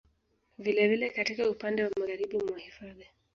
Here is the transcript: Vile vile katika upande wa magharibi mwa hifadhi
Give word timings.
Vile 0.57 0.87
vile 0.89 1.09
katika 1.09 1.49
upande 1.49 1.83
wa 1.83 1.89
magharibi 1.99 2.37
mwa 2.39 2.59
hifadhi 2.59 3.07